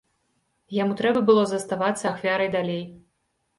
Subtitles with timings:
[0.77, 2.83] Яму трэба было заставацца ахвярай далей.